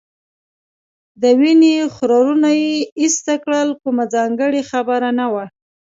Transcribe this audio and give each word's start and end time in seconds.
د 1.21 1.23
وینې 1.39 1.75
خورونه 1.95 2.49
ایسته 3.01 3.33
کړل، 3.43 3.69
کومه 3.81 4.05
ځانګړې 4.15 4.61
خبره 4.71 5.09
نه 5.19 5.25
وه. 5.33 5.45